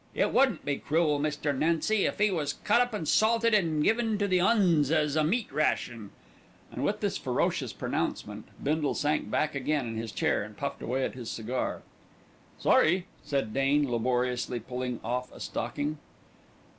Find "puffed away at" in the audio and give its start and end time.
10.57-11.13